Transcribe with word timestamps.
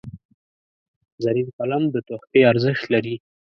زرین 1.23 1.47
قلم 1.57 1.83
د 1.93 1.95
تحفې 2.07 2.41
ارزښت 2.51 2.83
لري. 2.93 3.15